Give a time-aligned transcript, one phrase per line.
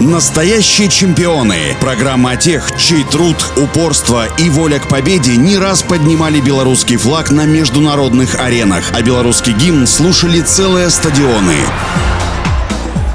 [0.00, 1.76] Настоящие чемпионы.
[1.78, 7.30] Программа о тех, чей труд, упорство и воля к победе не раз поднимали белорусский флаг
[7.30, 11.56] на международных аренах, а белорусский гимн слушали целые стадионы.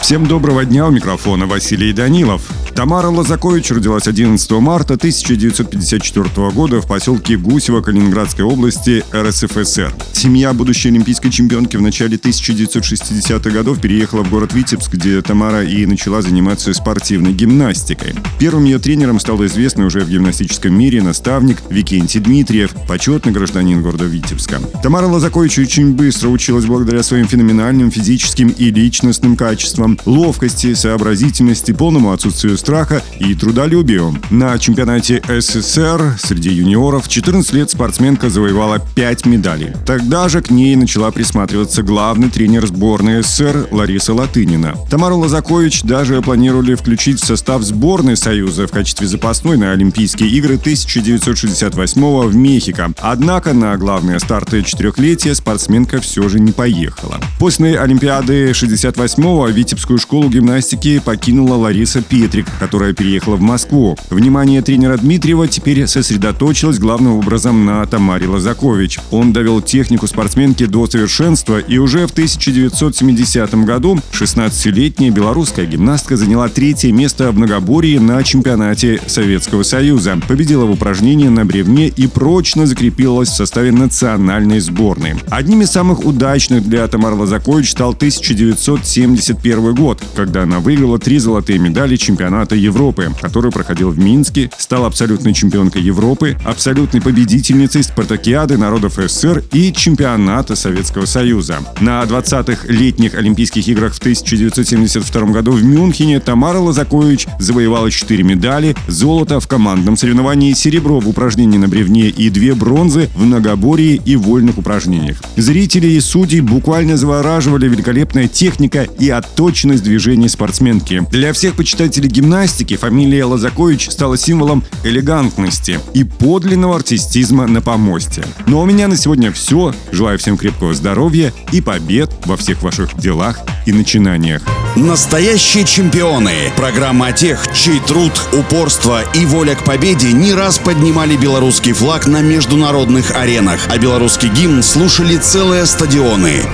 [0.00, 2.48] Всем доброго дня, у микрофона Василий Данилов.
[2.80, 9.92] Тамара Лазакович родилась 11 марта 1954 года в поселке Гусево Калининградской области РСФСР.
[10.14, 15.84] Семья будущей олимпийской чемпионки в начале 1960-х годов переехала в город Витебск, где Тамара и
[15.84, 18.14] начала заниматься спортивной гимнастикой.
[18.38, 24.06] Первым ее тренером стал известный уже в гимнастическом мире наставник Викентий Дмитриев, почетный гражданин города
[24.06, 24.58] Витебска.
[24.82, 32.12] Тамара Лазакович очень быстро училась благодаря своим феноменальным физическим и личностным качествам, ловкости, сообразительности, полному
[32.12, 34.14] отсутствию страха и трудолюбию.
[34.30, 39.72] На чемпионате СССР среди юниоров 14 лет спортсменка завоевала 5 медалей.
[39.84, 44.76] Тогда же к ней начала присматриваться главный тренер сборной СССР Лариса Латынина.
[44.88, 50.54] Тамару Лазакович даже планировали включить в состав сборной Союза в качестве запасной на Олимпийские игры
[50.54, 52.92] 1968 в Мехико.
[52.98, 57.18] Однако на главные старты четырехлетия спортсменка все же не поехала.
[57.40, 63.96] После Олимпиады 68-го Витебскую школу гимнастики покинула Лариса Петрик, которая переехала в Москву.
[64.10, 68.98] Внимание тренера Дмитриева теперь сосредоточилось главным образом на Тамаре Лазакович.
[69.10, 76.48] Он довел технику спортсменки до совершенства, и уже в 1970 году 16-летняя белорусская гимнастка заняла
[76.48, 82.66] третье место в многоборье на чемпионате Советского Союза, победила в упражнении на бревне и прочно
[82.66, 85.14] закрепилась в составе национальной сборной.
[85.30, 91.58] Одним из самых удачных для Тамары Лазакович стал 1971 год, когда она выиграла три золотые
[91.58, 98.94] медали чемпионата Европы, который проходил в Минске, стала абсолютной чемпионкой Европы, абсолютной победительницей спартакиады народов
[98.94, 101.58] СССР и чемпионата Советского Союза.
[101.80, 108.76] На 20-х летних Олимпийских играх в 1972 году в Мюнхене Тамара Лазакович завоевала 4 медали,
[108.88, 114.16] золото в командном соревновании, серебро в упражнении на бревне и две бронзы в многоборье и
[114.16, 115.18] вольных упражнениях.
[115.36, 121.06] Зрители и судьи буквально завораживали великолепная техника и отточенность движений спортсменки.
[121.10, 128.24] Для всех почитателей гимнастики фамилия Лазакович стала символом элегантности и подлинного артистизма на помосте.
[128.46, 129.74] Ну а у меня на сегодня все.
[129.90, 134.42] Желаю всем крепкого здоровья и побед во всех ваших делах и начинаниях.
[134.76, 136.52] Настоящие чемпионы.
[136.54, 142.06] Программа о тех, чей труд, упорство и воля к победе не раз поднимали белорусский флаг
[142.06, 146.44] на международных аренах, а белорусский гимн слушали целые стадионы.